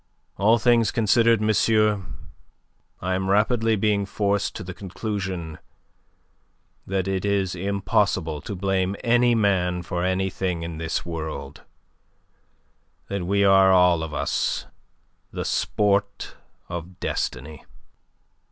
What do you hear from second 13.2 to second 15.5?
we are all of us the